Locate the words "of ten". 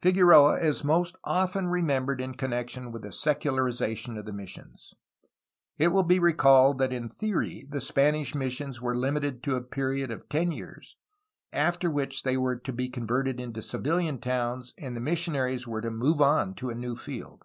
10.10-10.50